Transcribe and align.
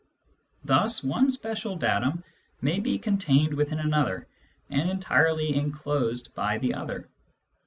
Thus 0.63 1.03
one 1.03 1.29
spatial 1.29 1.73
object 1.73 2.23
may 2.59 2.79
be 2.79 2.97
contained 2.97 3.53
within 3.53 3.77
another, 3.77 4.27
and 4.67 4.89
entirely 4.89 5.53
enclosed 5.55 6.33
by 6.33 6.57
the 6.57 6.73
other. 6.73 7.07